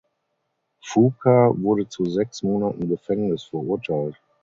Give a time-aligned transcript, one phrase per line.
[0.81, 4.15] Fuka wurde zu sechs Monaten Gefängnis verurteilt.